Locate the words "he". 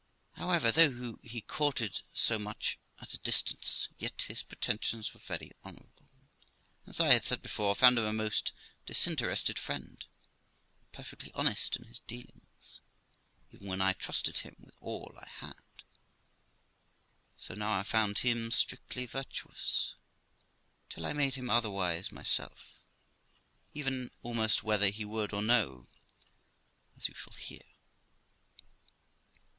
1.21-1.41, 24.89-25.05